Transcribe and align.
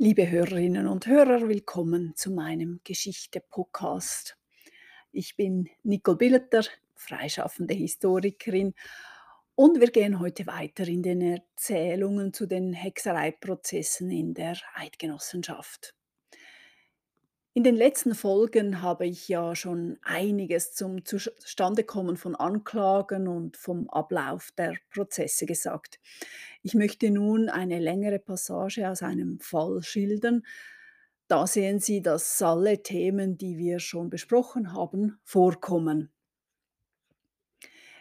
Liebe 0.00 0.30
Hörerinnen 0.30 0.86
und 0.86 1.08
Hörer, 1.08 1.48
willkommen 1.48 2.14
zu 2.14 2.30
meinem 2.30 2.78
Geschichte-Podcast. 2.84 4.38
Ich 5.10 5.34
bin 5.34 5.68
Nicole 5.82 6.16
Billeter, 6.16 6.62
freischaffende 6.94 7.74
Historikerin, 7.74 8.74
und 9.56 9.80
wir 9.80 9.90
gehen 9.90 10.20
heute 10.20 10.46
weiter 10.46 10.86
in 10.86 11.02
den 11.02 11.20
Erzählungen 11.20 12.32
zu 12.32 12.46
den 12.46 12.74
Hexereiprozessen 12.74 14.12
in 14.12 14.34
der 14.34 14.56
Eidgenossenschaft. 14.76 15.96
In 17.54 17.64
den 17.64 17.76
letzten 17.76 18.14
Folgen 18.14 18.82
habe 18.82 19.06
ich 19.06 19.26
ja 19.28 19.56
schon 19.56 19.98
einiges 20.02 20.74
zum 20.74 21.04
Zustandekommen 21.04 22.16
von 22.16 22.36
Anklagen 22.36 23.26
und 23.26 23.56
vom 23.56 23.88
Ablauf 23.88 24.52
der 24.52 24.76
Prozesse 24.90 25.46
gesagt. 25.46 25.98
Ich 26.62 26.74
möchte 26.74 27.10
nun 27.10 27.48
eine 27.48 27.80
längere 27.80 28.18
Passage 28.18 28.88
aus 28.88 29.02
einem 29.02 29.40
Fall 29.40 29.82
schildern. 29.82 30.44
Da 31.26 31.46
sehen 31.46 31.80
Sie, 31.80 32.00
dass 32.00 32.40
alle 32.42 32.82
Themen, 32.82 33.38
die 33.38 33.58
wir 33.58 33.80
schon 33.80 34.08
besprochen 34.08 34.72
haben, 34.72 35.18
vorkommen. 35.24 36.12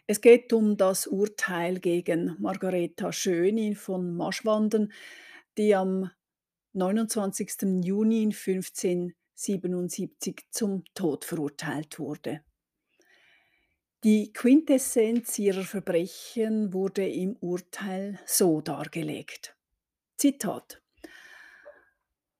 Es 0.05 0.21
geht 0.21 0.53
um 0.53 0.77
das 0.77 1.07
Urteil 1.07 1.79
gegen 1.79 2.35
Margareta 2.39 3.11
Schönin 3.11 3.75
von 3.75 4.15
Maschwanden, 4.15 4.93
die 5.57 5.73
am 5.73 6.11
29. 6.73 7.83
Juni 7.83 8.31
15 8.31 9.15
77 9.37 10.47
zum 10.49 10.83
Tod 10.95 11.23
verurteilt 11.23 11.99
wurde. 11.99 12.41
Die 14.03 14.33
Quintessenz 14.33 15.37
ihrer 15.37 15.63
Verbrechen 15.63 16.73
wurde 16.73 17.07
im 17.07 17.35
Urteil 17.35 18.19
so 18.25 18.61
dargelegt. 18.61 19.55
Zitat 20.17 20.81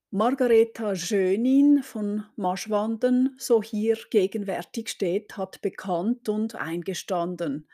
Margareta 0.10 0.96
Schönin 0.96 1.84
von 1.84 2.26
Maschwanden, 2.36 3.36
so 3.38 3.62
hier 3.62 3.98
gegenwärtig 4.10 4.90
steht, 4.90 5.38
hat 5.38 5.62
bekannt 5.62 6.30
und 6.30 6.56
eingestanden, 6.56 7.68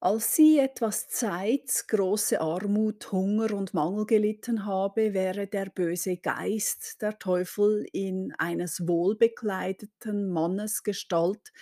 als 0.00 0.34
sie 0.36 0.58
etwas 0.58 1.08
Zeit, 1.08 1.84
große 1.88 2.40
Armut, 2.40 3.10
Hunger 3.10 3.54
und 3.54 3.72
Mangel 3.72 4.04
gelitten 4.04 4.66
habe, 4.66 5.14
wäre 5.14 5.46
der 5.46 5.66
böse 5.66 6.18
Geist, 6.18 7.00
der 7.00 7.18
Teufel, 7.18 7.86
in 7.92 8.34
eines 8.36 8.86
wohlbekleideten 8.86 10.30
Mannes 10.30 10.82
Gestalt 10.82 11.52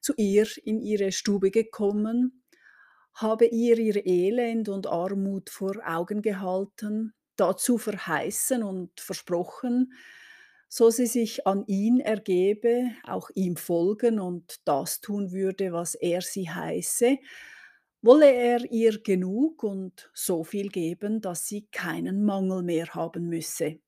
zu 0.00 0.14
ihr 0.16 0.46
in 0.64 0.80
ihre 0.80 1.10
Stube 1.10 1.50
gekommen, 1.50 2.44
habe 3.14 3.46
ihr 3.46 3.78
ihr 3.78 4.06
Elend 4.06 4.68
und 4.68 4.86
Armut 4.86 5.50
vor 5.50 5.74
Augen 5.84 6.22
gehalten, 6.22 7.14
dazu 7.34 7.78
verheißen 7.78 8.62
und 8.62 9.00
versprochen, 9.00 9.92
so 10.68 10.90
sie 10.90 11.06
sich 11.06 11.46
an 11.46 11.64
ihn 11.66 11.98
ergebe, 11.98 12.90
auch 13.02 13.30
ihm 13.34 13.56
folgen 13.56 14.20
und 14.20 14.60
das 14.66 15.00
tun 15.00 15.32
würde, 15.32 15.72
was 15.72 15.94
er 15.96 16.20
sie 16.20 16.48
heiße, 16.48 17.18
wolle 18.02 18.32
er 18.32 18.70
ihr 18.70 19.02
genug 19.02 19.62
und 19.62 20.10
so 20.14 20.44
viel 20.44 20.68
geben, 20.68 21.20
dass 21.20 21.46
sie 21.46 21.66
keinen 21.72 22.24
Mangel 22.24 22.62
mehr 22.62 22.94
haben 22.94 23.28
müsse. 23.28 23.80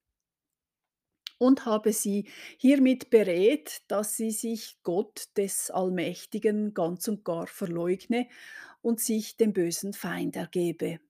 Und 1.38 1.64
habe 1.64 1.92
sie 1.92 2.28
hiermit 2.58 3.08
berät, 3.08 3.82
dass 3.88 4.16
sie 4.16 4.30
sich 4.30 4.78
Gott 4.82 5.28
des 5.36 5.70
Allmächtigen 5.70 6.74
ganz 6.74 7.08
und 7.08 7.24
gar 7.24 7.46
verleugne 7.46 8.28
und 8.82 9.00
sich 9.00 9.36
dem 9.36 9.52
bösen 9.52 9.94
Feind 9.94 10.36
ergebe. 10.36 11.00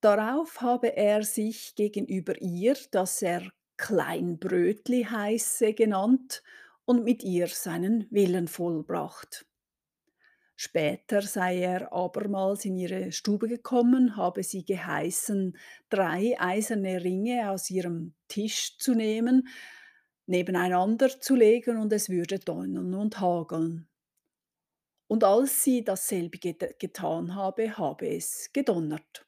Darauf 0.00 0.62
habe 0.62 0.96
er 0.96 1.22
sich 1.24 1.74
gegenüber 1.74 2.40
ihr, 2.40 2.74
dass 2.90 3.20
er 3.20 3.50
Kleinbrötli 3.76 5.04
heiße, 5.04 5.74
genannt 5.74 6.42
und 6.86 7.04
mit 7.04 7.22
ihr 7.22 7.48
seinen 7.48 8.06
Willen 8.10 8.48
vollbracht. 8.48 9.46
Später 10.62 11.22
sei 11.22 11.62
er 11.62 11.90
abermals 11.90 12.66
in 12.66 12.76
ihre 12.76 13.12
Stube 13.12 13.48
gekommen, 13.48 14.16
habe 14.16 14.42
sie 14.42 14.62
geheißen, 14.62 15.56
drei 15.88 16.38
eiserne 16.38 17.02
Ringe 17.02 17.50
aus 17.50 17.70
ihrem 17.70 18.12
Tisch 18.28 18.76
zu 18.76 18.94
nehmen, 18.94 19.48
nebeneinander 20.26 21.18
zu 21.18 21.34
legen 21.34 21.78
und 21.78 21.90
es 21.94 22.10
würde 22.10 22.38
donnern 22.38 22.92
und 22.92 23.20
hageln. 23.20 23.88
Und 25.06 25.24
als 25.24 25.64
sie 25.64 25.82
dasselbe 25.82 26.38
getan 26.38 27.34
habe, 27.34 27.78
habe 27.78 28.08
es 28.08 28.50
gedonnert. 28.52 29.26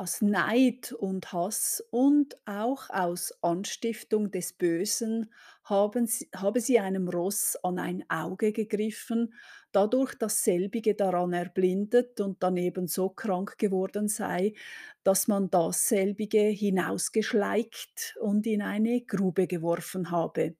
Aus 0.00 0.22
Neid 0.22 0.92
und 0.92 1.30
Hass 1.34 1.84
und 1.90 2.38
auch 2.46 2.88
aus 2.88 3.34
Anstiftung 3.42 4.30
des 4.30 4.54
Bösen 4.54 5.30
haben 5.62 6.06
sie, 6.06 6.26
habe 6.34 6.60
sie 6.62 6.78
einem 6.80 7.06
Ross 7.06 7.56
an 7.62 7.78
ein 7.78 8.08
Auge 8.08 8.52
gegriffen, 8.52 9.34
dadurch 9.72 10.14
dasselbige 10.14 10.94
daran 10.94 11.34
erblindet 11.34 12.18
und 12.22 12.42
daneben 12.42 12.86
so 12.86 13.10
krank 13.10 13.58
geworden 13.58 14.08
sei, 14.08 14.54
dass 15.04 15.28
man 15.28 15.50
dasselbige 15.50 16.44
hinausgeschleicht 16.48 18.16
und 18.22 18.46
in 18.46 18.62
eine 18.62 19.02
Grube 19.02 19.46
geworfen 19.46 20.10
habe. 20.10 20.54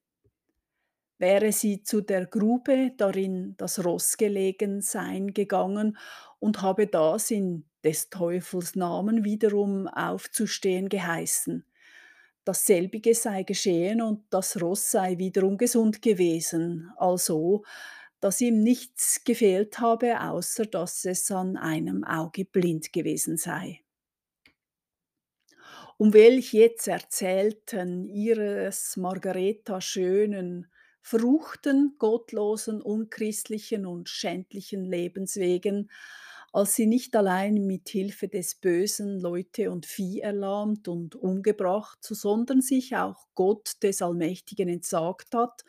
Wäre 1.20 1.52
sie 1.52 1.82
zu 1.84 2.00
der 2.00 2.26
Grube, 2.26 2.92
darin 2.96 3.54
das 3.58 3.84
Ross 3.84 4.16
gelegen 4.16 4.80
sein, 4.80 5.34
gegangen 5.34 5.98
und 6.40 6.62
habe 6.62 6.88
das 6.88 7.30
in 7.30 7.66
des 7.84 8.10
Teufels 8.10 8.74
Namen 8.74 9.22
wiederum 9.24 9.86
aufzustehen 9.86 10.88
geheißen. 10.88 11.64
Dasselbige 12.44 13.14
sei 13.14 13.42
geschehen 13.42 14.02
und 14.02 14.24
das 14.30 14.60
Ross 14.62 14.90
sei 14.90 15.18
wiederum 15.18 15.58
gesund 15.58 16.02
gewesen, 16.02 16.90
also 16.96 17.64
dass 18.20 18.40
ihm 18.40 18.62
nichts 18.62 19.24
gefehlt 19.24 19.78
habe, 19.78 20.20
außer 20.22 20.66
dass 20.66 21.04
es 21.04 21.30
an 21.30 21.56
einem 21.58 22.02
Auge 22.04 22.46
blind 22.46 22.92
gewesen 22.94 23.36
sei. 23.36 23.82
Um 25.98 26.14
welch 26.14 26.54
jetzt 26.54 26.88
erzählten 26.88 28.08
ihres 28.08 28.96
Margareta 28.96 29.80
schönen, 29.82 30.66
verruchten, 31.02 31.96
gottlosen, 31.98 32.82
unchristlichen 32.82 33.86
und 33.86 34.08
schändlichen 34.08 34.84
Lebenswegen, 34.84 35.90
als 36.52 36.74
sie 36.74 36.86
nicht 36.86 37.14
allein 37.14 37.66
mit 37.66 37.88
Hilfe 37.88 38.28
des 38.28 38.56
Bösen 38.56 39.20
Leute 39.20 39.70
und 39.70 39.86
Vieh 39.86 40.20
erlahmt 40.20 40.88
und 40.88 41.14
umgebracht, 41.14 41.98
sondern 42.02 42.60
sich 42.60 42.96
auch 42.96 43.28
Gott 43.34 43.82
des 43.82 44.02
Allmächtigen 44.02 44.68
entsagt 44.68 45.34
hat 45.34 45.64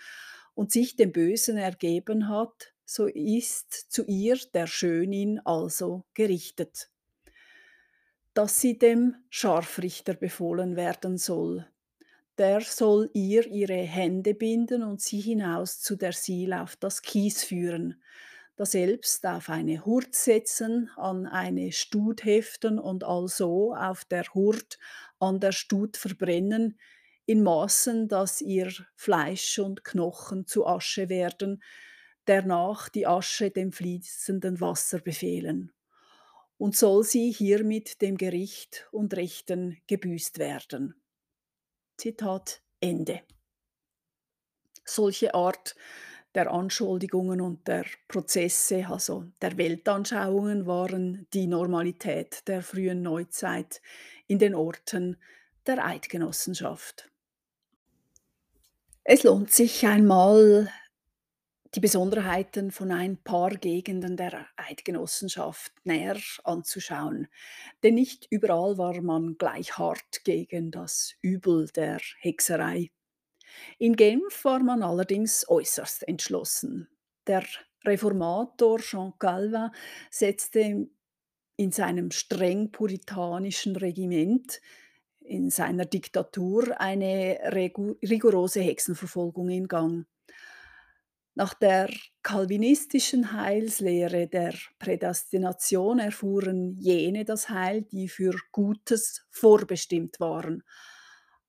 und 0.55 0.71
sich 0.71 0.95
dem 0.95 1.11
Bösen 1.11 1.57
ergeben 1.57 2.29
hat, 2.29 2.73
so 2.85 3.05
ist 3.05 3.73
zu 3.73 4.05
ihr 4.05 4.37
der 4.53 4.67
Schönin 4.67 5.39
also 5.45 6.03
gerichtet, 6.13 6.89
dass 8.33 8.59
sie 8.59 8.77
dem 8.77 9.15
Scharfrichter 9.29 10.13
befohlen 10.13 10.75
werden 10.75 11.17
soll, 11.17 11.65
der 12.37 12.61
soll 12.61 13.09
ihr 13.13 13.45
ihre 13.47 13.73
Hände 13.73 14.33
binden 14.33 14.83
und 14.83 15.01
sie 15.01 15.19
hinaus 15.19 15.79
zu 15.81 15.95
der 15.95 16.13
Siel 16.13 16.53
auf 16.53 16.75
das 16.75 17.01
Kies 17.01 17.43
führen, 17.43 18.01
daselbst 18.55 19.25
auf 19.25 19.49
eine 19.49 19.85
Hurt 19.85 20.15
setzen, 20.15 20.89
an 20.95 21.25
eine 21.25 21.71
Stud 21.71 22.23
heften 22.23 22.79
und 22.79 23.03
also 23.03 23.75
auf 23.75 24.05
der 24.05 24.25
Hurt 24.33 24.77
an 25.19 25.39
der 25.39 25.51
Stud 25.51 25.97
verbrennen, 25.97 26.79
in 27.25 27.43
Maßen, 27.43 28.07
dass 28.07 28.41
ihr 28.41 28.71
Fleisch 28.95 29.59
und 29.59 29.83
Knochen 29.83 30.47
zu 30.47 30.65
Asche 30.65 31.09
werden, 31.09 31.61
danach 32.25 32.89
die 32.89 33.07
Asche 33.07 33.51
dem 33.51 33.71
fließenden 33.71 34.59
Wasser 34.59 34.99
befehlen. 34.99 35.71
Und 36.57 36.75
soll 36.75 37.03
sie 37.03 37.31
hiermit 37.31 38.01
dem 38.01 38.17
Gericht 38.17 38.87
und 38.91 39.15
Richten 39.15 39.81
gebüßt 39.87 40.37
werden. 40.37 41.00
Zitat 41.97 42.61
Ende. 42.79 43.21
Solche 44.85 45.33
Art 45.33 45.75
der 46.33 46.51
Anschuldigungen 46.51 47.41
und 47.41 47.67
der 47.67 47.85
Prozesse, 48.07 48.87
also 48.89 49.25
der 49.41 49.57
Weltanschauungen, 49.57 50.65
waren 50.65 51.27
die 51.33 51.47
Normalität 51.47 52.47
der 52.47 52.61
frühen 52.61 53.01
Neuzeit 53.01 53.81
in 54.27 54.39
den 54.39 54.55
Orten 54.55 55.17
der 55.65 55.85
Eidgenossenschaft. 55.85 57.09
Es 59.03 59.23
lohnt 59.23 59.51
sich 59.51 59.85
einmal, 59.85 60.71
die 61.73 61.79
Besonderheiten 61.79 62.71
von 62.71 62.91
ein 62.91 63.17
paar 63.17 63.51
Gegenden 63.51 64.17
der 64.17 64.47
Eidgenossenschaft 64.57 65.71
näher 65.83 66.17
anzuschauen. 66.43 67.27
Denn 67.83 67.95
nicht 67.95 68.27
überall 68.29 68.77
war 68.77 69.01
man 69.01 69.37
gleich 69.37 69.77
hart 69.77 70.23
gegen 70.23 70.71
das 70.71 71.15
Übel 71.21 71.67
der 71.75 71.99
Hexerei. 72.19 72.91
In 73.77 73.95
Genf 73.95 74.43
war 74.43 74.59
man 74.59 74.83
allerdings 74.83 75.47
äußerst 75.47 76.07
entschlossen. 76.07 76.89
Der 77.27 77.43
Reformator 77.85 78.79
Jean 78.79 79.13
Calvin 79.17 79.69
setzte 80.09 80.89
in 81.55 81.71
seinem 81.71 82.11
streng 82.11 82.71
puritanischen 82.71 83.75
Regiment 83.75 84.61
in 85.19 85.49
seiner 85.49 85.85
Diktatur 85.85 86.79
eine 86.81 87.39
rigorose 87.53 88.61
Hexenverfolgung 88.61 89.49
in 89.49 89.67
Gang. 89.67 90.05
Nach 91.41 91.55
der 91.55 91.89
calvinistischen 92.21 93.33
Heilslehre 93.33 94.27
der 94.27 94.53
Prädestination 94.77 95.97
erfuhren 95.97 96.75
jene 96.75 97.25
das 97.25 97.49
Heil, 97.49 97.81
die 97.81 98.09
für 98.09 98.35
Gutes 98.51 99.25
vorbestimmt 99.31 100.19
waren. 100.19 100.61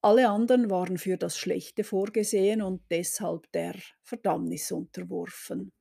Alle 0.01 0.31
anderen 0.31 0.71
waren 0.71 0.97
für 0.97 1.19
das 1.19 1.37
Schlechte 1.37 1.85
vorgesehen 1.85 2.63
und 2.63 2.81
deshalb 2.91 3.53
der 3.53 3.75
Verdammnis 4.01 4.73
unterworfen. 4.73 5.73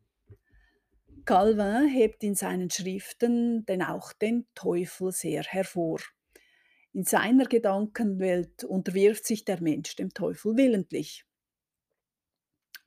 Calvin 1.24 1.88
hebt 1.88 2.22
in 2.26 2.36
seinen 2.36 2.70
Schriften 2.70 3.66
denn 3.66 3.82
auch 3.82 4.12
den 4.12 4.46
Teufel 4.56 5.14
sehr 5.14 5.44
hervor. 5.44 6.02
In 6.92 7.06
seiner 7.06 7.46
Gedankenwelt 7.46 8.66
unterwirft 8.66 9.26
sich 9.26 9.46
der 9.46 9.62
Mensch 9.62 9.96
dem 9.96 10.14
Teufel 10.14 10.58
willentlich. 10.58 11.24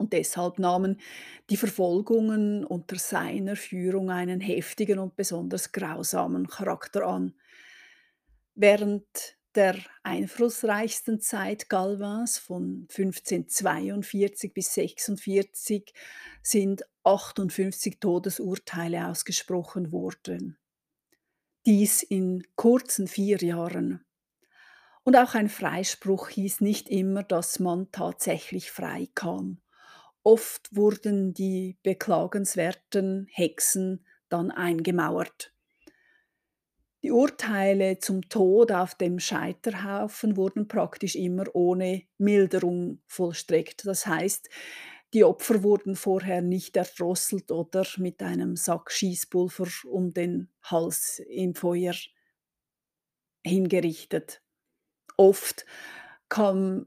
Und 0.05 0.13
deshalb 0.13 0.59
nahmen 0.59 1.01
die 1.49 1.57
Verfolgungen 1.57 2.63
unter 2.63 2.97
seiner 2.97 3.57
Führung 3.57 4.11
einen 4.11 4.39
heftigen 4.39 4.99
und 4.99 5.17
besonders 5.17 5.73
grausamen 5.73 6.47
Charakter 6.47 7.07
an. 7.07 7.33
Während 8.55 9.07
der 9.55 9.79
einflussreichsten 10.03 11.21
Zeit 11.23 11.71
Galvins 11.71 12.37
von 12.37 12.87
1542 12.91 14.53
bis 14.53 14.75
46 14.75 15.95
sind 16.43 16.85
58 17.05 17.99
Todesurteile 17.99 19.09
ausgesprochen 19.09 19.91
worden. 19.91 20.59
Dies 21.65 22.03
in 22.03 22.45
kurzen 22.57 23.09
vier 23.09 23.39
Jahren. 23.39 24.05
Und 25.03 25.17
auch 25.17 25.35
ein 25.35 25.49
Freispruch 25.49 26.29
hieß 26.29 26.61
nicht 26.61 26.91
immer, 26.91 27.23
dass 27.23 27.59
man 27.59 27.91
tatsächlich 27.91 28.71
frei 28.71 29.09
kam. 29.15 29.63
Oft 30.25 30.75
wurden 30.75 31.35
die 31.35 31.77
beklagenswerten 31.83 33.29
Hexen 33.31 34.07
dann 34.31 34.51
eingemauert. 34.51 35.53
Die 37.03 37.13
Urteile 37.13 37.99
zum 37.99 38.31
Tod 38.31 38.73
auf 38.73 38.95
dem 38.95 39.21
Scheiterhaufen 39.21 40.39
wurden 40.39 40.67
praktisch 40.67 41.15
immer 41.15 41.45
ohne 41.55 42.05
Milderung 42.17 43.03
vollstreckt. 43.07 43.87
Das 43.87 44.07
heißt, 44.07 44.49
die 45.13 45.23
Opfer 45.23 45.63
wurden 45.63 45.95
vorher 45.95 46.41
nicht 46.41 46.79
erdrosselt 46.79 47.53
oder 47.53 47.87
mit 47.99 48.23
einem 48.23 48.57
Sack 48.57 48.91
Schießpulver 48.91 49.67
um 49.91 50.15
den 50.15 50.49
Hals 50.63 51.21
im 51.29 51.55
Feuer 51.55 51.95
hingerichtet. 53.45 54.41
Oft 55.19 55.67
kam 56.31 56.87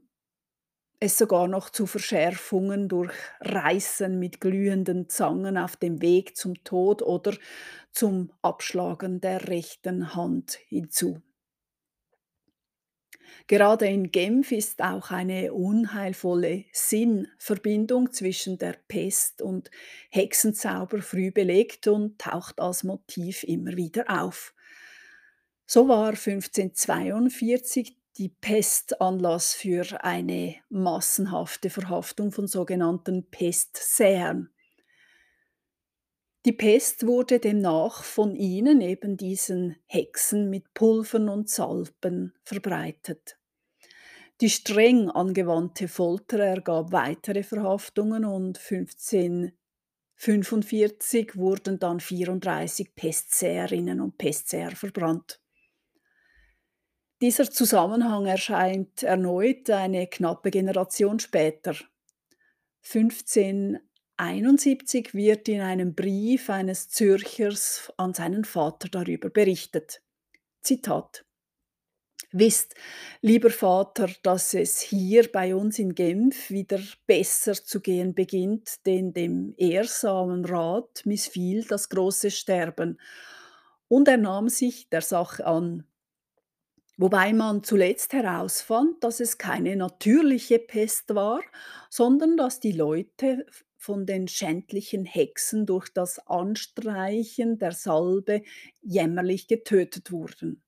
es 1.00 1.18
sogar 1.18 1.48
noch 1.48 1.70
zu 1.70 1.86
Verschärfungen 1.86 2.88
durch 2.88 3.12
Reißen 3.40 4.18
mit 4.18 4.40
glühenden 4.40 5.08
Zangen 5.08 5.56
auf 5.56 5.76
dem 5.76 6.02
Weg 6.02 6.36
zum 6.36 6.62
Tod 6.64 7.02
oder 7.02 7.34
zum 7.92 8.32
Abschlagen 8.42 9.20
der 9.20 9.48
rechten 9.48 10.14
Hand 10.14 10.58
hinzu. 10.68 11.22
Gerade 13.46 13.86
in 13.86 14.12
Genf 14.12 14.52
ist 14.52 14.80
auch 14.82 15.10
eine 15.10 15.52
unheilvolle 15.52 16.64
Sinnverbindung 16.72 18.12
zwischen 18.12 18.58
der 18.58 18.76
Pest 18.88 19.42
und 19.42 19.70
Hexenzauber 20.10 21.02
früh 21.02 21.30
belegt 21.30 21.88
und 21.88 22.18
taucht 22.20 22.60
als 22.60 22.84
Motiv 22.84 23.42
immer 23.44 23.76
wieder 23.76 24.04
auf. 24.22 24.54
So 25.66 25.88
war 25.88 26.14
1542 26.14 27.97
die 28.18 28.28
Pest 28.28 29.00
Anlass 29.00 29.54
für 29.54 30.04
eine 30.04 30.56
massenhafte 30.70 31.70
Verhaftung 31.70 32.32
von 32.32 32.48
sogenannten 32.48 33.30
Pestsäern. 33.30 34.50
Die 36.44 36.52
Pest 36.52 37.06
wurde 37.06 37.38
demnach 37.38 38.02
von 38.02 38.34
ihnen, 38.34 38.80
eben 38.80 39.16
diesen 39.16 39.76
Hexen, 39.86 40.50
mit 40.50 40.74
Pulvern 40.74 41.28
und 41.28 41.48
Salben 41.48 42.34
verbreitet. 42.42 43.38
Die 44.40 44.50
streng 44.50 45.08
angewandte 45.10 45.86
Folter 45.86 46.40
ergab 46.40 46.90
weitere 46.90 47.44
Verhaftungen 47.44 48.24
und 48.24 48.58
1545 48.58 51.36
wurden 51.36 51.78
dann 51.78 52.00
34 52.00 52.96
Pestsäherinnen 52.96 54.00
und 54.00 54.18
Pestsäher 54.18 54.72
verbrannt. 54.72 55.40
Dieser 57.20 57.50
Zusammenhang 57.50 58.26
erscheint 58.26 59.02
erneut 59.02 59.68
eine 59.70 60.06
knappe 60.06 60.52
Generation 60.52 61.18
später. 61.18 61.74
1571 62.84 65.14
wird 65.14 65.48
in 65.48 65.60
einem 65.60 65.96
Brief 65.96 66.48
eines 66.48 66.90
Zürchers 66.90 67.92
an 67.96 68.14
seinen 68.14 68.44
Vater 68.44 68.88
darüber 68.88 69.30
berichtet. 69.30 70.00
Zitat 70.60 71.24
Wisst, 72.30 72.74
lieber 73.22 73.50
Vater, 73.50 74.10
dass 74.22 74.54
es 74.54 74.80
hier 74.80 75.32
bei 75.32 75.54
uns 75.54 75.78
in 75.78 75.94
Genf 75.94 76.50
wieder 76.50 76.78
besser 77.06 77.54
zu 77.54 77.80
gehen 77.80 78.14
beginnt, 78.14 78.84
denn 78.86 79.14
dem 79.14 79.54
ehrsamen 79.56 80.44
Rat 80.44 81.02
missfiel 81.04 81.64
das 81.64 81.88
große 81.88 82.30
Sterben, 82.30 83.00
und 83.88 84.06
er 84.06 84.18
nahm 84.18 84.50
sich 84.50 84.90
der 84.90 85.00
Sache 85.00 85.46
an. 85.46 85.84
Wobei 86.98 87.32
man 87.32 87.62
zuletzt 87.62 88.12
herausfand, 88.12 89.02
dass 89.02 89.20
es 89.20 89.38
keine 89.38 89.74
natürliche 89.76 90.58
Pest 90.58 91.14
war, 91.14 91.40
sondern 91.90 92.36
dass 92.36 92.60
die 92.60 92.72
Leute 92.72 93.46
von 93.78 94.04
den 94.04 94.26
schändlichen 94.28 95.04
Hexen 95.06 95.64
durch 95.64 95.88
das 95.88 96.18
Anstreichen 96.26 97.58
der 97.58 97.72
Salbe 97.72 98.42
jämmerlich 98.82 99.46
getötet 99.48 100.10
wurden. 100.12 100.62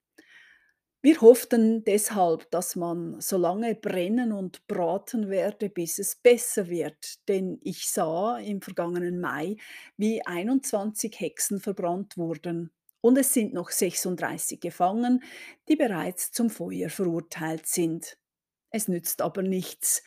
Wir 1.02 1.20
hofften 1.20 1.84
deshalb, 1.84 2.50
dass 2.50 2.74
man 2.76 3.20
so 3.20 3.36
lange 3.38 3.74
brennen 3.74 4.32
und 4.32 4.66
braten 4.66 5.28
werde, 5.30 5.68
bis 5.70 5.98
es 5.98 6.16
besser 6.16 6.68
wird, 6.68 7.26
denn 7.28 7.58
ich 7.62 7.88
sah 7.90 8.38
im 8.38 8.60
vergangenen 8.62 9.20
Mai, 9.20 9.56
wie 9.98 10.24
21 10.26 11.18
Hexen 11.20 11.60
verbrannt 11.60 12.16
wurden 12.18 12.70
und 13.00 13.18
es 13.18 13.32
sind 13.32 13.52
noch 13.52 13.70
36 13.70 14.60
gefangen, 14.60 15.22
die 15.68 15.76
bereits 15.76 16.32
zum 16.32 16.50
Feuer 16.50 16.90
verurteilt 16.90 17.66
sind. 17.66 18.18
Es 18.70 18.88
nützt 18.88 19.22
aber 19.22 19.42
nichts. 19.42 20.02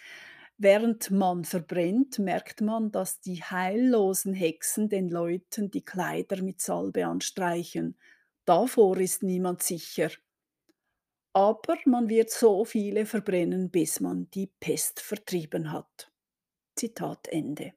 Während 0.57 1.11
man 1.11 1.43
verbrennt, 1.43 2.19
merkt 2.19 2.61
man, 2.61 2.91
dass 2.91 3.19
die 3.19 3.43
heillosen 3.43 4.33
Hexen 4.33 4.87
den 4.87 5.09
Leuten 5.09 5.71
die 5.71 5.83
Kleider 5.83 6.41
mit 6.41 6.61
Salbe 6.61 7.05
anstreichen. 7.05 7.97
Davor 8.45 8.97
ist 8.97 9.23
niemand 9.23 9.63
sicher. 9.63 10.11
Aber 11.33 11.77
man 11.85 12.09
wird 12.09 12.29
so 12.29 12.63
viele 12.63 13.05
verbrennen, 13.07 13.71
bis 13.71 13.99
man 13.99 14.29
die 14.29 14.51
Pest 14.59 14.99
vertrieben 14.99 15.71
hat. 15.71 16.11
Zitat 16.75 17.27
Ende. 17.27 17.73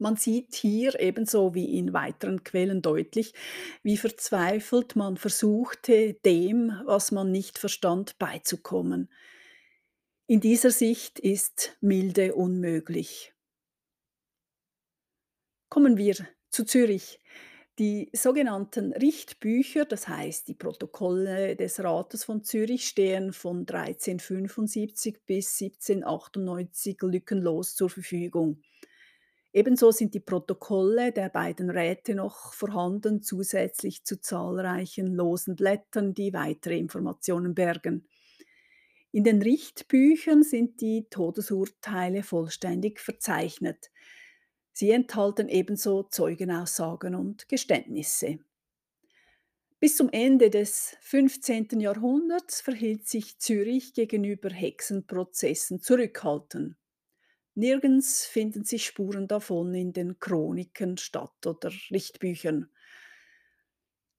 Man 0.00 0.16
sieht 0.16 0.54
hier 0.54 0.98
ebenso 0.98 1.54
wie 1.54 1.76
in 1.76 1.92
weiteren 1.92 2.42
Quellen 2.42 2.80
deutlich, 2.80 3.34
wie 3.82 3.98
verzweifelt 3.98 4.96
man 4.96 5.18
versuchte, 5.18 6.14
dem, 6.24 6.72
was 6.86 7.12
man 7.12 7.30
nicht 7.30 7.58
verstand, 7.58 8.18
beizukommen. 8.18 9.10
In 10.26 10.40
dieser 10.40 10.70
Sicht 10.70 11.18
ist 11.18 11.76
Milde 11.82 12.34
unmöglich. 12.34 13.34
Kommen 15.68 15.98
wir 15.98 16.16
zu 16.48 16.64
Zürich. 16.64 17.20
Die 17.78 18.08
sogenannten 18.14 18.92
Richtbücher, 18.92 19.84
das 19.84 20.08
heißt 20.08 20.48
die 20.48 20.54
Protokolle 20.54 21.56
des 21.56 21.78
Rates 21.84 22.24
von 22.24 22.42
Zürich, 22.42 22.88
stehen 22.88 23.34
von 23.34 23.66
1375 23.68 25.26
bis 25.26 25.60
1798 25.60 26.96
lückenlos 27.02 27.74
zur 27.74 27.90
Verfügung. 27.90 28.62
Ebenso 29.52 29.90
sind 29.90 30.14
die 30.14 30.20
Protokolle 30.20 31.10
der 31.10 31.28
beiden 31.28 31.70
Räte 31.70 32.14
noch 32.14 32.52
vorhanden, 32.52 33.20
zusätzlich 33.22 34.04
zu 34.04 34.20
zahlreichen 34.20 35.12
losen 35.14 35.56
Blättern, 35.56 36.14
die 36.14 36.32
weitere 36.32 36.78
Informationen 36.78 37.54
bergen. 37.54 38.06
In 39.12 39.24
den 39.24 39.42
Richtbüchern 39.42 40.44
sind 40.44 40.80
die 40.80 41.08
Todesurteile 41.10 42.22
vollständig 42.22 43.00
verzeichnet. 43.00 43.90
Sie 44.72 44.92
enthalten 44.92 45.48
ebenso 45.48 46.04
Zeugenaussagen 46.04 47.16
und 47.16 47.48
Geständnisse. 47.48 48.38
Bis 49.80 49.96
zum 49.96 50.10
Ende 50.10 50.50
des 50.50 50.96
15. 51.00 51.80
Jahrhunderts 51.80 52.60
verhielt 52.60 53.08
sich 53.08 53.38
Zürich 53.38 53.94
gegenüber 53.94 54.50
Hexenprozessen 54.50 55.80
zurückhaltend. 55.80 56.76
Nirgends 57.60 58.24
finden 58.24 58.64
sich 58.64 58.86
Spuren 58.86 59.28
davon 59.28 59.74
in 59.74 59.92
den 59.92 60.18
Chroniken, 60.18 60.96
Stadt- 60.96 61.46
oder 61.46 61.70
Richtbüchern. 61.90 62.70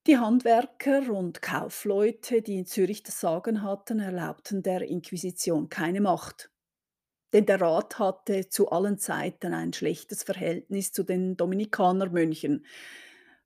Die 0.06 0.16
Handwerker 0.16 1.10
und 1.12 1.42
Kaufleute, 1.42 2.40
die 2.40 2.58
in 2.58 2.66
Zürich 2.66 3.02
das 3.02 3.20
Sagen 3.20 3.62
hatten, 3.62 3.98
erlaubten 3.98 4.62
der 4.62 4.82
Inquisition 4.82 5.68
keine 5.68 6.00
Macht. 6.00 6.50
Denn 7.32 7.44
der 7.44 7.60
Rat 7.60 7.98
hatte 7.98 8.48
zu 8.48 8.70
allen 8.70 8.98
Zeiten 8.98 9.54
ein 9.54 9.72
schlechtes 9.72 10.22
Verhältnis 10.22 10.92
zu 10.92 11.02
den 11.02 11.36
Dominikanermönchen. 11.36 12.64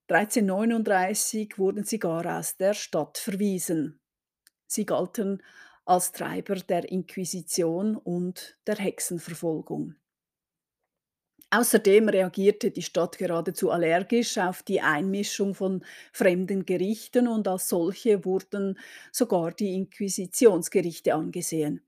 1339 0.09 1.59
wurden 1.59 1.85
sie 1.85 1.99
gar 1.99 2.39
aus 2.39 2.59
der 2.59 2.75
Stadt 2.75 3.17
verwiesen. 3.17 3.99
Sie 4.67 4.85
galten 4.85 5.43
als 5.87 6.13
Treiber 6.13 6.57
der 6.57 6.91
Inquisition 6.91 7.97
und 7.97 8.59
der 8.67 8.77
Hexenverfolgung. 8.77 9.95
Außerdem 11.51 12.09
reagierte 12.09 12.73
die 12.73 12.83
Stadt 12.83 13.19
geradezu 13.19 13.71
allergisch 13.71 14.37
auf 14.37 14.65
die 14.65 14.81
Einmischung 14.81 15.55
von 15.55 15.85
fremden 16.13 16.67
Gerichten 16.67 17.29
und 17.29 17.47
als 17.47 17.69
solche 17.69 18.25
wurden 18.25 18.79
sogar 19.13 19.53
die 19.53 19.75
Inquisitionsgerichte 19.75 21.15
angesehen. 21.15 21.87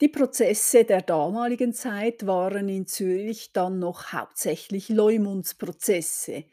Die 0.00 0.08
Prozesse 0.08 0.84
der 0.84 1.02
damaligen 1.02 1.72
Zeit 1.72 2.26
waren 2.26 2.68
in 2.68 2.86
Zürich 2.86 3.52
dann 3.52 3.80
noch 3.80 4.12
hauptsächlich 4.12 4.88
Leumundsprozesse. 4.88 6.44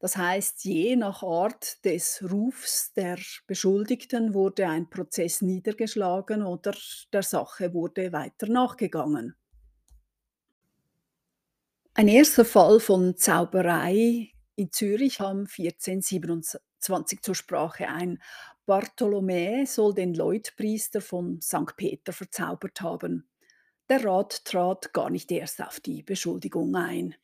Das 0.00 0.16
heißt, 0.16 0.64
je 0.64 0.94
nach 0.94 1.22
Art 1.24 1.84
des 1.84 2.22
Rufs 2.30 2.92
der 2.92 3.18
Beschuldigten 3.46 4.32
wurde 4.32 4.68
ein 4.68 4.88
Prozess 4.88 5.42
niedergeschlagen 5.42 6.44
oder 6.44 6.72
der 7.12 7.22
Sache 7.24 7.74
wurde 7.74 8.12
weiter 8.12 8.46
nachgegangen. 8.46 9.34
Ein 11.94 12.06
erster 12.06 12.44
Fall 12.44 12.78
von 12.78 13.16
Zauberei 13.16 14.30
in 14.54 14.70
Zürich 14.70 15.18
kam 15.18 15.48
1427 15.48 17.22
zur 17.22 17.34
Sprache. 17.34 17.88
Ein 17.88 18.22
Bartholomä 18.66 19.64
soll 19.64 19.94
den 19.94 20.14
Leutpriester 20.14 21.00
von 21.00 21.40
St. 21.40 21.76
Peter 21.76 22.12
verzaubert 22.12 22.80
haben. 22.82 23.28
Der 23.88 24.04
Rat 24.04 24.44
trat 24.44 24.92
gar 24.92 25.10
nicht 25.10 25.32
erst 25.32 25.60
auf 25.60 25.80
die 25.80 26.04
Beschuldigung 26.04 26.76
ein. 26.76 27.16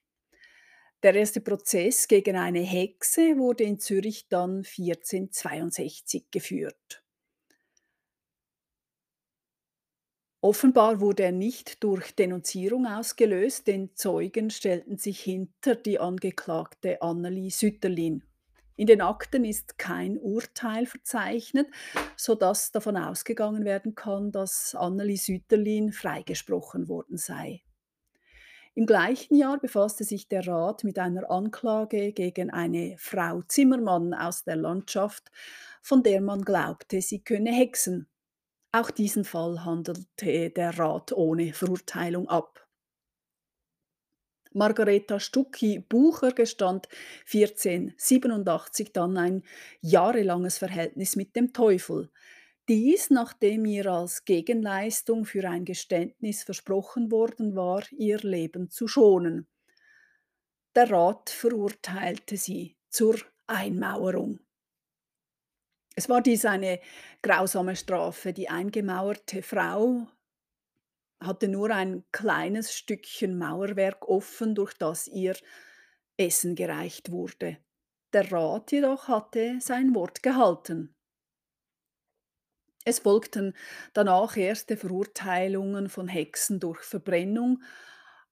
Der 1.04 1.14
erste 1.14 1.42
Prozess 1.42 2.08
gegen 2.08 2.34
eine 2.34 2.62
Hexe 2.62 3.36
wurde 3.36 3.64
in 3.64 3.78
Zürich 3.78 4.26
dann 4.30 4.64
1462 4.64 6.30
geführt. 6.30 7.04
Offenbar 10.40 11.00
wurde 11.00 11.24
er 11.24 11.32
nicht 11.32 11.84
durch 11.84 12.14
Denunzierung 12.14 12.86
ausgelöst, 12.86 13.66
denn 13.66 13.94
Zeugen 13.94 14.48
stellten 14.48 14.96
sich 14.96 15.20
hinter 15.20 15.74
die 15.74 15.98
Angeklagte 15.98 17.02
Annelie 17.02 17.50
Sütterlin. 17.50 18.22
In 18.76 18.86
den 18.86 19.02
Akten 19.02 19.44
ist 19.44 19.76
kein 19.76 20.16
Urteil 20.16 20.86
verzeichnet, 20.86 21.66
sodass 22.16 22.72
davon 22.72 22.96
ausgegangen 22.96 23.66
werden 23.66 23.94
kann, 23.94 24.32
dass 24.32 24.74
Annelie 24.74 25.18
Sütterlin 25.18 25.92
freigesprochen 25.92 26.88
worden 26.88 27.18
sei. 27.18 27.63
Im 28.76 28.86
gleichen 28.86 29.36
Jahr 29.36 29.60
befasste 29.60 30.02
sich 30.02 30.28
der 30.28 30.46
Rat 30.48 30.82
mit 30.82 30.98
einer 30.98 31.30
Anklage 31.30 32.12
gegen 32.12 32.50
eine 32.50 32.96
Frau 32.98 33.42
Zimmermann 33.42 34.12
aus 34.12 34.42
der 34.42 34.56
Landschaft, 34.56 35.30
von 35.80 36.02
der 36.02 36.20
man 36.20 36.42
glaubte, 36.42 37.00
sie 37.00 37.22
könne 37.22 37.52
hexen. 37.52 38.08
Auch 38.72 38.90
diesen 38.90 39.24
Fall 39.24 39.64
handelte 39.64 40.50
der 40.50 40.76
Rat 40.76 41.12
ohne 41.12 41.52
Verurteilung 41.52 42.28
ab. 42.28 42.68
Margareta 44.52 45.20
Stucki-Bucher 45.20 46.32
gestand 46.32 46.88
1487 47.32 48.92
dann 48.92 49.16
ein 49.16 49.42
jahrelanges 49.80 50.58
Verhältnis 50.58 51.14
mit 51.14 51.36
dem 51.36 51.52
Teufel. 51.52 52.10
Dies, 52.68 53.10
nachdem 53.10 53.66
ihr 53.66 53.86
als 53.86 54.24
Gegenleistung 54.24 55.26
für 55.26 55.46
ein 55.48 55.66
Geständnis 55.66 56.44
versprochen 56.44 57.10
worden 57.10 57.54
war, 57.54 57.82
ihr 57.92 58.18
Leben 58.18 58.70
zu 58.70 58.88
schonen. 58.88 59.46
Der 60.74 60.90
Rat 60.90 61.28
verurteilte 61.28 62.38
sie 62.38 62.76
zur 62.88 63.16
Einmauerung. 63.46 64.40
Es 65.94 66.08
war 66.08 66.22
dies 66.22 66.46
eine 66.46 66.80
grausame 67.22 67.76
Strafe. 67.76 68.32
Die 68.32 68.48
eingemauerte 68.48 69.42
Frau 69.42 70.08
hatte 71.20 71.48
nur 71.48 71.70
ein 71.70 72.04
kleines 72.12 72.74
Stückchen 72.74 73.36
Mauerwerk 73.36 74.08
offen, 74.08 74.54
durch 74.54 74.72
das 74.72 75.06
ihr 75.06 75.36
Essen 76.16 76.54
gereicht 76.54 77.10
wurde. 77.10 77.58
Der 78.14 78.32
Rat 78.32 78.72
jedoch 78.72 79.08
hatte 79.08 79.58
sein 79.60 79.94
Wort 79.94 80.22
gehalten. 80.22 80.94
Es 82.86 83.00
folgten 83.00 83.54
danach 83.92 84.36
erste 84.38 84.76
Verurteilungen 84.78 85.90
von 85.90 86.08
Hexen 86.08 86.60
durch 86.60 86.80
Verbrennung, 86.82 87.62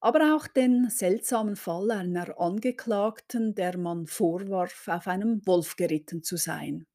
aber 0.00 0.34
auch 0.34 0.46
den 0.46 0.88
seltsamen 0.90 1.56
Fall 1.56 1.90
einer 1.90 2.40
Angeklagten, 2.40 3.54
der 3.54 3.76
man 3.78 4.06
vorwarf, 4.06 4.88
auf 4.88 5.06
einem 5.06 5.46
Wolf 5.46 5.76
geritten 5.76 6.22
zu 6.22 6.36
sein. 6.36 6.86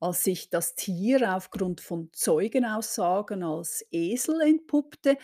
Als 0.00 0.24
sich 0.24 0.50
das 0.50 0.74
Tier 0.74 1.34
aufgrund 1.34 1.80
von 1.80 2.10
Zeugenaussagen 2.12 3.42
als 3.42 3.86
Esel 3.90 4.42
entpuppte, 4.42 5.16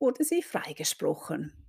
wurde 0.00 0.24
sie 0.24 0.42
freigesprochen. 0.42 1.63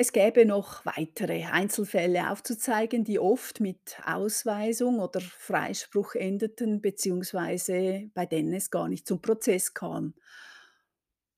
Es 0.00 0.12
gäbe 0.12 0.46
noch 0.46 0.86
weitere 0.86 1.46
Einzelfälle 1.46 2.30
aufzuzeigen, 2.30 3.02
die 3.02 3.18
oft 3.18 3.58
mit 3.58 3.98
Ausweisung 4.06 5.00
oder 5.00 5.20
Freispruch 5.20 6.14
endeten, 6.14 6.80
beziehungsweise 6.80 8.08
bei 8.14 8.24
denen 8.24 8.54
es 8.54 8.70
gar 8.70 8.86
nicht 8.88 9.08
zum 9.08 9.20
Prozess 9.20 9.74
kam. 9.74 10.14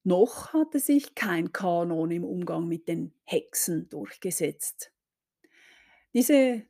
Noch 0.05 0.52
hatte 0.52 0.79
sich 0.79 1.14
kein 1.14 1.55
Kanon 1.55 2.11
im 2.11 2.23
Umgang 2.23 2.69
mit 2.69 2.87
den 2.87 3.14
Hexen 3.25 3.88
durchgesetzt. 3.88 4.93
Diese 6.12 6.61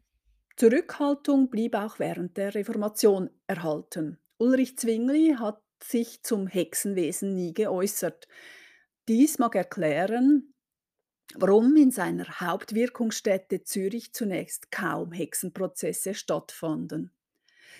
Zurückhaltung 0.55 1.51
blieb 1.51 1.75
auch 1.75 1.99
während 1.99 2.37
der 2.37 2.55
Reformation 2.55 3.31
erhalten. 3.49 4.21
Ulrich 4.39 4.79
Zwingli 4.79 5.35
hat 5.37 5.61
sich 5.83 6.23
zum 6.23 6.47
Hexenwesen 6.47 7.35
nie 7.35 7.53
geäußert. 7.53 8.29
Dies 9.09 9.41
mag 9.41 9.57
erklären, 9.57 10.55
warum 11.37 11.77
in 11.77 11.91
seiner 11.91 12.41
Hauptwirkungsstätte 12.41 13.63
Zürich 13.63 14.13
zunächst 14.13 14.71
kaum 14.71 15.13
Hexenprozesse 15.13 16.15
stattfanden. 16.15 17.11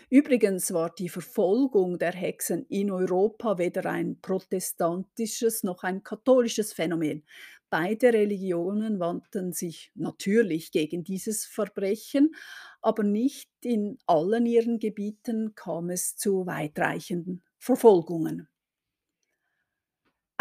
Übrigens 0.09 0.73
war 0.73 0.91
die 0.91 1.09
Verfolgung 1.09 1.99
der 1.99 2.13
Hexen 2.13 2.67
in 2.69 2.91
Europa 2.91 3.59
weder 3.59 3.87
ein 3.87 4.21
protestantisches 4.21 5.63
noch 5.63 5.85
ein 5.85 6.03
katholisches 6.03 6.73
Phänomen. 6.73 7.25
Beide 7.71 8.13
Religionen 8.13 8.99
wandten 8.99 9.53
sich 9.53 9.93
natürlich 9.95 10.73
gegen 10.73 11.05
dieses 11.05 11.45
Verbrechen, 11.45 12.35
aber 12.83 13.05
nicht 13.05 13.51
in 13.63 13.99
allen 14.07 14.47
ihren 14.47 14.81
Gebieten 14.81 15.55
kam 15.55 15.91
es 15.91 16.17
zu 16.17 16.47
weitreichenden 16.47 17.45
Verfolgungen. 17.59 18.49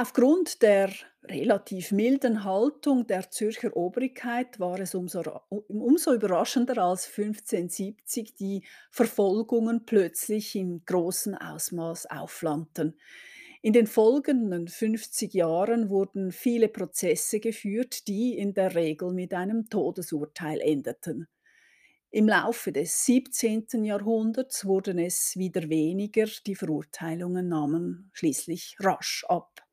Aufgrund 0.01 0.61
der 0.61 0.93
relativ 1.25 1.91
milden 1.91 2.45
Haltung 2.45 3.05
der 3.05 3.29
Zürcher 3.31 3.75
Obrigkeit 3.75 4.57
war 4.57 4.79
es 4.79 4.95
umso, 4.95 5.21
umso, 5.49 6.13
überraschender, 6.13 6.77
als 6.77 7.05
1570 7.07 8.33
die 8.33 8.63
Verfolgungen 8.91 9.85
plötzlich 9.85 10.55
in 10.55 10.85
großem 10.85 11.35
Ausmaß 11.35 12.05
aufflammten. 12.05 12.97
In 13.61 13.73
den 13.73 13.87
folgenden 13.87 14.69
50 14.69 15.33
Jahren 15.33 15.89
wurden 15.89 16.31
viele 16.31 16.69
Prozesse 16.69 17.41
geführt, 17.41 18.07
die 18.07 18.37
in 18.37 18.53
der 18.53 18.75
Regel 18.75 19.11
mit 19.11 19.33
einem 19.33 19.69
Todesurteil 19.69 20.61
endeten. 20.61 21.27
Im 22.09 22.29
Laufe 22.29 22.71
des 22.71 23.05
17. 23.05 23.83
Jahrhunderts 23.83 24.63
wurden 24.63 24.97
es 24.97 25.35
wieder 25.35 25.67
weniger, 25.67 26.27
die 26.47 26.55
Verurteilungen 26.55 27.49
nahmen 27.49 28.11
schließlich 28.13 28.77
rasch 28.79 29.25
ab. 29.27 29.68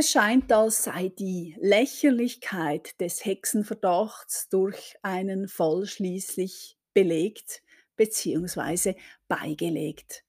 Es 0.00 0.12
scheint, 0.12 0.52
als 0.52 0.84
sei 0.84 1.08
die 1.08 1.56
Lächerlichkeit 1.58 3.00
des 3.00 3.24
Hexenverdachts 3.24 4.48
durch 4.48 4.94
einen 5.02 5.48
Fall 5.48 5.86
schließlich 5.86 6.78
belegt 6.94 7.64
bzw. 7.96 8.94
beigelegt. 9.26 10.22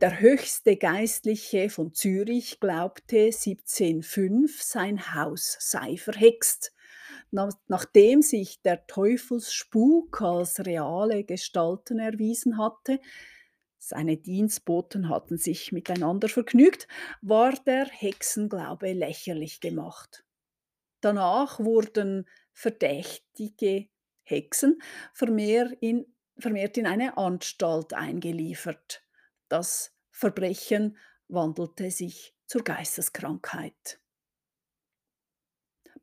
Der 0.00 0.18
höchste 0.18 0.78
Geistliche 0.78 1.68
von 1.68 1.92
Zürich 1.92 2.58
glaubte 2.58 3.26
1705, 3.26 4.62
sein 4.62 5.14
Haus 5.14 5.58
sei 5.60 5.98
verhext. 5.98 6.72
Nachdem 7.30 8.22
sich 8.22 8.62
der 8.62 8.86
Teufelsspuk 8.86 10.22
als 10.22 10.64
reale 10.64 11.24
Gestalten 11.24 11.98
erwiesen 11.98 12.56
hatte, 12.56 12.98
seine 13.88 14.16
Dienstboten 14.16 15.08
hatten 15.08 15.36
sich 15.36 15.72
miteinander 15.72 16.28
vergnügt, 16.28 16.88
war 17.20 17.52
der 17.52 17.86
Hexenglaube 17.86 18.92
lächerlich 18.92 19.60
gemacht. 19.60 20.24
Danach 21.00 21.60
wurden 21.60 22.28
verdächtige 22.52 23.88
Hexen 24.22 24.80
vermehrt 25.12 25.76
in 25.80 26.06
vermehrt 26.38 26.76
in 26.76 26.86
eine 26.86 27.16
Anstalt 27.16 27.92
eingeliefert. 27.92 29.02
Das 29.48 29.94
Verbrechen 30.10 30.96
wandelte 31.28 31.90
sich 31.90 32.34
zur 32.46 32.64
Geisteskrankheit. 32.64 34.00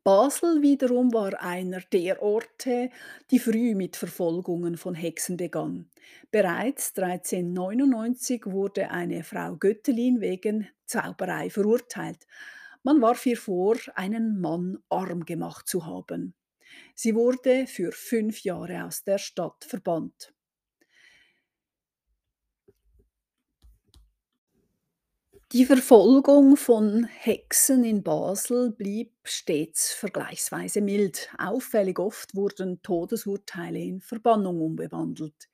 Basel 0.04 0.62
wiederum 0.62 1.12
war 1.12 1.40
einer 1.40 1.80
der 1.92 2.22
Orte, 2.22 2.90
die 3.30 3.38
früh 3.38 3.76
mit 3.76 3.94
Verfolgungen 3.96 4.76
von 4.76 4.96
Hexen 4.96 5.36
begann. 5.36 5.88
Bereits 6.32 6.92
1399 6.96 8.46
wurde 8.46 8.90
eine 8.90 9.22
Frau 9.22 9.54
Göttelin 9.54 10.20
wegen 10.20 10.68
Zauberei 10.86 11.50
verurteilt. 11.50 12.26
Man 12.82 13.00
warf 13.00 13.26
ihr 13.26 13.36
vor, 13.36 13.76
einen 13.94 14.40
Mann 14.40 14.78
arm 14.88 15.24
gemacht 15.24 15.68
zu 15.68 15.86
haben. 15.86 16.34
Sie 16.96 17.14
wurde 17.14 17.68
für 17.68 17.92
fünf 17.92 18.42
Jahre 18.42 18.84
aus 18.84 19.04
der 19.04 19.18
Stadt 19.18 19.64
verbannt. 19.64 20.34
Die 25.52 25.66
Verfolgung 25.66 26.56
von 26.56 27.04
Hexen 27.04 27.84
in 27.84 28.02
Basel 28.02 28.70
blieb 28.70 29.12
stets 29.22 29.92
vergleichsweise 29.92 30.80
mild. 30.80 31.28
Auffällig 31.36 31.98
oft 31.98 32.34
wurden 32.34 32.80
Todesurteile 32.80 33.78
in 33.78 34.00
Verbannung 34.00 34.62
umgewandelt. 34.62 35.50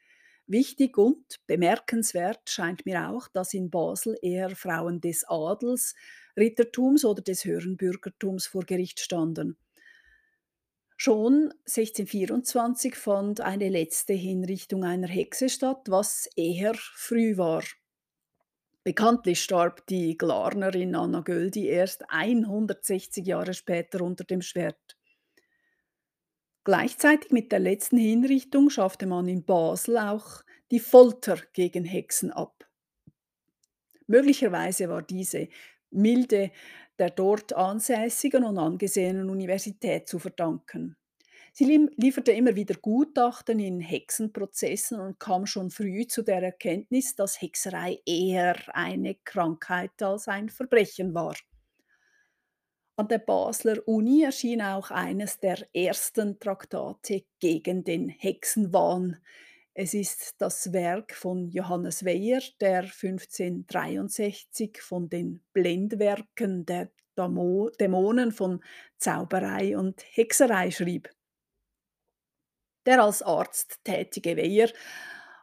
Wichtig 0.47 0.97
und 0.99 1.41
bemerkenswert 1.49 2.49
scheint 2.49 2.87
mir 2.87 3.09
auch, 3.09 3.27
dass 3.27 3.55
in 3.55 3.71
Basel 3.71 4.17
eher 4.23 4.51
Frauen 4.51 5.01
des 5.01 5.25
Adels, 5.29 5.97
Rittertums 6.37 7.05
oder 7.05 7.21
des 7.21 7.45
höheren 7.45 7.77
Bürgertums 7.77 8.47
vor 8.47 8.63
Gericht 8.63 9.01
standen. 9.01 9.57
Schon 10.97 11.53
1624 11.67 12.95
fand 12.95 13.41
eine 13.41 13.69
letzte 13.69 14.13
Hinrichtung 14.13 14.85
einer 14.85 15.09
Hexe 15.09 15.49
statt, 15.49 15.87
was 15.89 16.29
eher 16.37 16.75
früh 16.77 17.37
war. 17.37 17.65
Bekanntlich 18.85 19.43
starb 19.43 19.87
die 19.87 20.17
Glarnerin 20.17 20.95
Anna 20.95 21.21
Göldi 21.21 21.67
erst 21.67 22.05
160 22.11 23.27
Jahre 23.27 23.55
später 23.55 24.01
unter 24.01 24.25
dem 24.25 24.41
Schwert. 24.41 24.97
Gleichzeitig 26.65 27.31
mit 27.31 27.51
der 27.51 27.61
letzten 27.61 27.97
Hinrichtung 27.97 28.71
schaffte 28.71 29.07
man 29.07 29.27
in 29.29 29.45
Basel 29.45 29.99
auch 29.99 30.43
die 30.71 30.81
Folter 30.81 31.39
gegen 31.53 31.85
Hexen 31.85 32.31
ab. 32.31 32.69
Möglicherweise 34.07 34.89
war 34.89 35.03
diese 35.03 35.49
Milde 35.91 36.51
der 36.99 37.11
dort 37.11 37.53
ansässigen 37.53 38.45
und 38.45 38.59
angesehenen 38.59 39.31
Universität 39.31 40.09
zu 40.09 40.19
verdanken. 40.19 40.97
Sie 41.59 41.89
lieferte 41.97 42.31
immer 42.31 42.55
wieder 42.55 42.77
Gutachten 42.77 43.59
in 43.59 43.81
Hexenprozessen 43.81 45.01
und 45.01 45.19
kam 45.19 45.45
schon 45.45 45.71
früh 45.71 46.07
zu 46.07 46.23
der 46.23 46.41
Erkenntnis, 46.41 47.17
dass 47.17 47.43
Hexerei 47.43 47.99
eher 48.07 48.55
eine 48.77 49.17
Krankheit 49.25 50.01
als 50.01 50.29
ein 50.29 50.51
Verbrechen 50.51 51.15
war. 51.15 51.35
An 52.95 53.09
der 53.09 53.19
Basler 53.19 53.79
Uni 53.89 54.23
erschien 54.23 54.63
auch 54.63 54.93
eines 54.93 55.41
der 55.41 55.67
ersten 55.75 56.39
Traktate 56.39 57.25
gegen 57.41 57.83
den 57.83 58.09
Hexenwahn. 58.09 59.17
Es 59.75 59.95
ist 59.95 60.37
das 60.39 60.73
Werk 60.73 61.13
von 61.13 61.49
Johannes 61.49 62.05
Weyer, 62.05 62.41
der 62.61 62.83
1563 62.83 64.81
von 64.81 65.09
den 65.09 65.41
Blendwerken 65.53 66.65
der 66.67 66.93
Dämonen 67.17 68.31
von 68.31 68.63
Zauberei 68.97 69.77
und 69.77 70.05
Hexerei 70.15 70.71
schrieb. 70.71 71.11
Der 72.89 73.03
als 73.03 73.21
Arzt 73.21 73.85
tätige 73.85 74.39
Weyer 74.39 74.71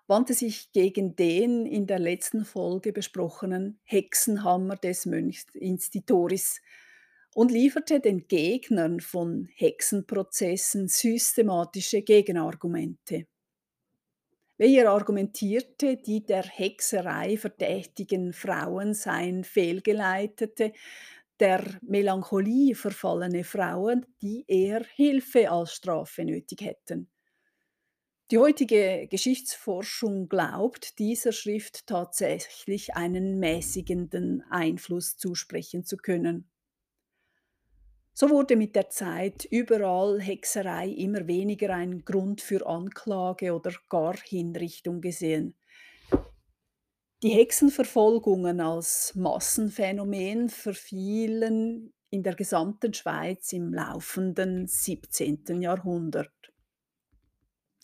wandte 0.08 0.34
sich 0.34 0.71
gegen 0.71 1.15
den 1.15 1.67
in 1.67 1.86
der 1.86 1.99
letzten 1.99 2.43
Folge 2.43 2.91
besprochenen 2.91 3.79
Hexenhammer 3.84 4.77
des 4.77 5.05
Mönchs 5.05 5.45
und 7.36 7.51
lieferte 7.51 7.99
den 7.99 8.27
Gegnern 8.27 8.99
von 8.99 9.47
Hexenprozessen 9.53 10.88
systematische 10.88 12.01
Gegenargumente. 12.01 13.27
Weyer 14.58 14.89
argumentierte, 14.89 15.97
die 15.97 16.25
der 16.25 16.45
Hexerei 16.45 17.38
verdächtigen 17.38 18.34
Frauen 18.34 18.95
seien 18.95 19.43
fehlgeleitete, 19.43 20.73
der 21.39 21.63
Melancholie 21.84 22.73
verfallene 22.73 23.43
Frauen, 23.43 24.03
die 24.23 24.45
eher 24.47 24.84
Hilfe 24.95 25.51
als 25.51 25.73
Strafe 25.73 26.25
nötig 26.25 26.62
hätten. 26.62 27.08
Die 28.32 28.40
heutige 28.40 29.08
Geschichtsforschung 29.08 30.30
glaubt, 30.30 30.98
dieser 30.98 31.32
Schrift 31.32 31.86
tatsächlich 31.86 32.96
einen 32.96 33.38
mäßigenden 33.38 34.44
Einfluss 34.50 35.16
zusprechen 35.16 35.86
zu 35.86 35.96
können. 35.96 36.50
So 38.16 38.32
wurde 38.32 38.56
mit 38.56 38.76
der 38.76 38.90
Zeit 38.90 39.46
überall 39.46 40.20
Hexerei 40.20 40.88
immer 40.88 41.28
weniger 41.28 41.76
ein 41.76 42.04
Grund 42.04 42.42
für 42.42 42.66
Anklage 42.66 43.54
oder 43.54 43.74
gar 43.90 44.18
Hinrichtung 44.18 45.02
gesehen. 45.02 45.54
Die 47.22 47.30
Hexenverfolgungen 47.30 48.60
als 48.60 49.14
Massenphänomen 49.14 50.50
verfielen 50.50 51.94
in 52.10 52.24
der 52.24 52.34
gesamten 52.34 52.94
Schweiz 52.94 53.54
im 53.54 53.72
laufenden 53.72 54.68
17. 54.68 55.62
Jahrhundert. 55.62 56.32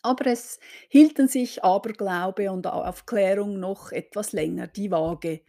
Aber 0.01 0.27
es 0.27 0.59
hielten 0.89 1.27
sich 1.27 1.63
Aberglaube 1.63 2.51
und 2.51 2.65
Aufklärung 2.65 3.59
noch 3.59 3.91
etwas 3.91 4.31
länger 4.31 4.67
die 4.67 4.89
Waage. 4.89 5.41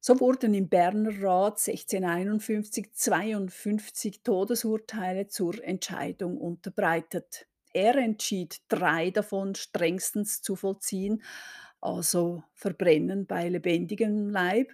So 0.00 0.18
wurden 0.20 0.54
im 0.54 0.68
Berner 0.68 1.10
Rat 1.22 1.58
1651 1.58 2.92
52 2.92 4.22
Todesurteile 4.22 5.28
zur 5.28 5.62
Entscheidung 5.62 6.38
unterbreitet. 6.38 7.46
Er 7.72 7.96
entschied 7.96 8.60
drei 8.68 9.10
davon 9.10 9.54
strengstens 9.54 10.40
zu 10.40 10.56
vollziehen, 10.56 11.22
also 11.80 12.42
Verbrennen 12.54 13.26
bei 13.26 13.48
lebendigem 13.48 14.30
Leib. 14.30 14.72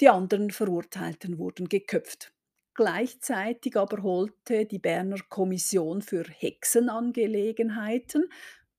Die 0.00 0.08
anderen 0.08 0.50
Verurteilten 0.50 1.38
wurden 1.38 1.68
geköpft. 1.68 2.32
Gleichzeitig 2.74 3.76
aber 3.76 4.02
holte 4.02 4.64
die 4.64 4.78
Berner 4.78 5.18
Kommission 5.28 6.02
für 6.02 6.24
Hexenangelegenheiten, 6.24 8.30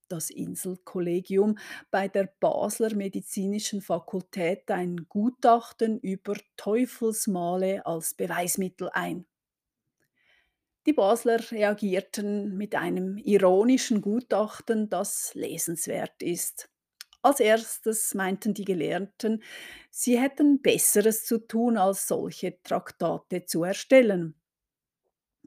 das 0.08 0.30
Inselkollegium, 0.30 1.58
bei 1.90 2.08
der 2.08 2.32
Basler 2.40 2.94
Medizinischen 2.94 3.80
Fakultät 3.80 4.70
ein 4.70 5.06
Gutachten 5.08 5.98
über 6.00 6.34
Teufelsmale 6.56 7.86
als 7.86 8.14
Beweismittel 8.14 8.90
ein. 8.92 9.26
Die 10.86 10.92
Basler 10.92 11.38
reagierten 11.52 12.56
mit 12.56 12.74
einem 12.74 13.16
ironischen 13.16 14.00
Gutachten, 14.00 14.90
das 14.90 15.32
lesenswert 15.34 16.22
ist. 16.22 16.71
Als 17.22 17.38
erstes 17.38 18.14
meinten 18.14 18.52
die 18.52 18.64
Gelehrten, 18.64 19.42
sie 19.90 20.18
hätten 20.20 20.60
Besseres 20.60 21.24
zu 21.24 21.38
tun, 21.38 21.78
als 21.78 22.08
solche 22.08 22.60
Traktate 22.62 23.46
zu 23.46 23.62
erstellen. 23.62 24.34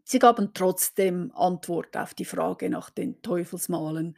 Sie 0.05 0.19
gaben 0.19 0.53
trotzdem 0.53 1.31
Antwort 1.35 1.97
auf 1.97 2.13
die 2.13 2.25
Frage 2.25 2.69
nach 2.69 2.89
den 2.89 3.21
Teufelsmalen. 3.21 4.17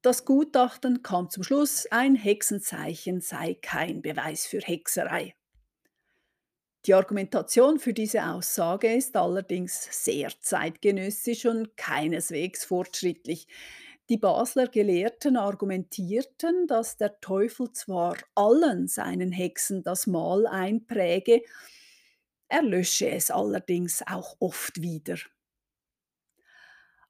Das 0.00 0.24
Gutachten 0.24 1.02
kam 1.02 1.28
zum 1.28 1.42
Schluss, 1.42 1.86
ein 1.90 2.14
Hexenzeichen 2.14 3.20
sei 3.20 3.54
kein 3.54 4.00
Beweis 4.00 4.46
für 4.46 4.60
Hexerei. 4.60 5.34
Die 6.86 6.94
Argumentation 6.94 7.80
für 7.80 7.92
diese 7.92 8.24
Aussage 8.24 8.94
ist 8.94 9.16
allerdings 9.16 9.88
sehr 10.04 10.30
zeitgenössisch 10.40 11.44
und 11.44 11.76
keineswegs 11.76 12.64
fortschrittlich. 12.64 13.48
Die 14.08 14.18
Basler 14.18 14.68
Gelehrten 14.68 15.36
argumentierten, 15.36 16.68
dass 16.68 16.96
der 16.96 17.20
Teufel 17.20 17.72
zwar 17.72 18.16
allen 18.36 18.86
seinen 18.86 19.32
Hexen 19.32 19.82
das 19.82 20.06
Mal 20.06 20.46
einpräge, 20.46 21.42
er 22.48 22.62
lösche 22.62 23.10
es 23.10 23.30
allerdings 23.32 24.02
auch 24.06 24.36
oft 24.38 24.80
wieder. 24.80 25.16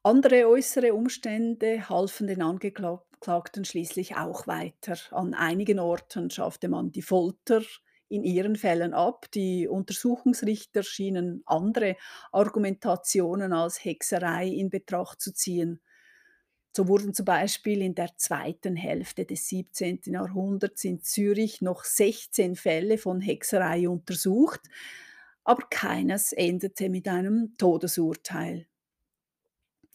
Andere 0.03 0.49
äußere 0.49 0.95
Umstände 0.95 1.89
halfen 1.89 2.29
den 2.29 2.41
Angeklagten 2.41 3.65
schließlich 3.65 4.17
auch 4.17 4.47
weiter. 4.47 4.97
An 5.11 5.35
einigen 5.35 5.79
Orten 5.79 6.31
schaffte 6.31 6.69
man 6.69 6.93
die 6.93 7.03
Folter 7.03 7.61
in 8.09 8.23
ihren 8.23 8.57
Fällen 8.57 8.95
ab. 8.95 9.27
Die 9.33 9.69
Untersuchungsrichter 9.69 10.83
schienen 10.83 11.43
andere 11.45 11.97
Argumentationen 12.33 13.53
als 13.53 13.85
Hexerei 13.85 14.47
in 14.47 14.71
Betracht 14.71 15.21
zu 15.21 15.35
ziehen. 15.35 15.81
So 16.77 16.89
wurden 16.89 17.15
zum 17.15 17.25
Beispiel 17.25 17.81
in 17.81 17.95
der 17.95 18.19
zweiten 18.19 18.77
Hälfte 18.77 19.25
des 19.25 19.49
17. 19.49 20.01
Jahrhunderts 20.09 20.85
in 20.85 21.01
Zürich 21.01 21.63
noch 21.63 21.85
16 21.85 22.55
Fälle 22.55 22.99
von 22.99 23.23
Hexerei 23.23 23.89
untersucht, 23.89 24.61
aber 25.43 25.67
keines 25.71 26.35
endete 26.35 26.91
mit 26.91 27.09
einem 27.09 27.57
Todesurteil. 27.57 28.67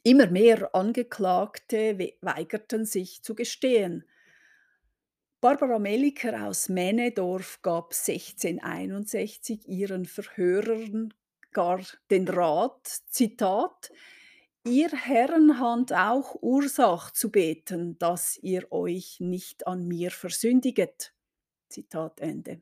Immer 0.02 0.26
mehr 0.32 0.74
Angeklagte 0.74 2.00
we 2.00 2.14
weigerten 2.22 2.86
sich 2.86 3.22
zu 3.22 3.36
gestehen. 3.36 4.04
Barbara 5.40 5.78
Melliker 5.78 6.48
aus 6.48 6.68
Mähnedorf 6.68 7.62
gab 7.62 7.94
1661 7.94 9.68
ihren 9.68 10.08
Verhörern 10.08 11.14
gar 11.52 11.82
den 12.10 12.28
Rat, 12.28 12.88
Zitat: 13.06 13.92
„Ihr 14.64 14.90
Herren 14.90 15.60
habt 15.60 15.92
auch 15.92 16.38
Ursach 16.42 17.10
zu 17.10 17.32
beten, 17.32 17.98
dass 17.98 18.38
ihr 18.38 18.72
euch 18.72 19.20
nicht 19.20 19.66
an 19.66 19.88
mir 19.88 20.12
versündiget.“ 20.12 21.16
Zitat 21.68 22.20
Ende. 22.20 22.62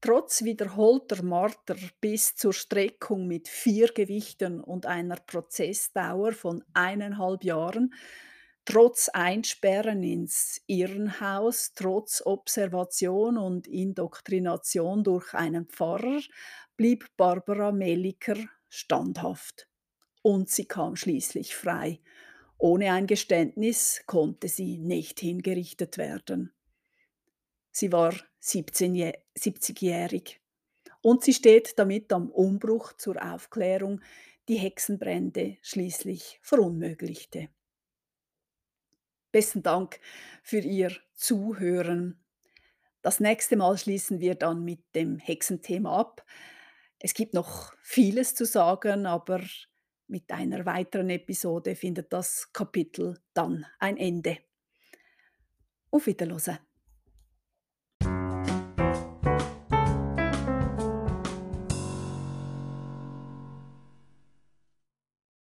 Trotz 0.00 0.44
wiederholter 0.44 1.22
Marter 1.22 1.76
bis 2.00 2.36
zur 2.36 2.54
Streckung 2.54 3.26
mit 3.26 3.48
vier 3.48 3.88
Gewichten 3.88 4.62
und 4.62 4.86
einer 4.86 5.16
Prozessdauer 5.16 6.32
von 6.32 6.64
eineinhalb 6.72 7.44
Jahren, 7.44 7.92
trotz 8.64 9.10
Einsperren 9.10 10.02
ins 10.02 10.62
Irrenhaus, 10.68 11.74
trotz 11.74 12.22
Observation 12.24 13.36
und 13.36 13.66
Indoktrination 13.66 15.04
durch 15.04 15.34
einen 15.34 15.66
Pfarrer, 15.66 16.20
blieb 16.78 17.14
Barbara 17.18 17.72
Melliker 17.72 18.38
standhaft. 18.70 19.68
Und 20.22 20.50
sie 20.50 20.66
kam 20.66 20.96
schließlich 20.96 21.54
frei. 21.54 22.00
Ohne 22.58 22.92
ein 22.92 23.06
Geständnis 23.06 24.02
konnte 24.06 24.48
sie 24.48 24.78
nicht 24.78 25.20
hingerichtet 25.20 25.96
werden. 25.96 26.52
Sie 27.70 27.92
war 27.92 28.14
17 28.40 29.12
70-jährig 29.36 30.40
und 31.00 31.22
sie 31.22 31.32
steht 31.32 31.78
damit 31.78 32.12
am 32.12 32.30
Umbruch 32.30 32.92
zur 32.94 33.22
Aufklärung, 33.22 34.00
die 34.48 34.56
Hexenbrände 34.56 35.58
schließlich 35.62 36.40
verunmöglichte. 36.42 37.48
Besten 39.30 39.62
Dank 39.62 40.00
für 40.42 40.58
Ihr 40.58 40.90
Zuhören. 41.14 42.24
Das 43.02 43.20
nächste 43.20 43.56
Mal 43.56 43.76
schließen 43.76 44.20
wir 44.20 44.34
dann 44.34 44.64
mit 44.64 44.80
dem 44.94 45.18
Hexenthema 45.18 46.00
ab. 46.00 46.24
Es 46.98 47.14
gibt 47.14 47.34
noch 47.34 47.74
vieles 47.80 48.34
zu 48.34 48.44
sagen, 48.44 49.06
aber 49.06 49.40
mit 50.08 50.30
einer 50.32 50.64
weiteren 50.66 51.10
Episode 51.10 51.76
findet 51.76 52.12
das 52.12 52.52
Kapitel 52.52 53.18
dann 53.34 53.66
ein 53.78 53.96
Ende. 53.96 54.38
Auf 55.90 56.06
Wiederhören. 56.06 56.58